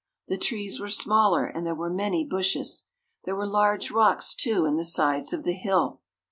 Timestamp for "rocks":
3.91-4.33